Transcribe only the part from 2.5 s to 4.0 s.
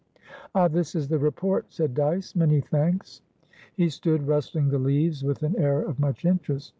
thanks." He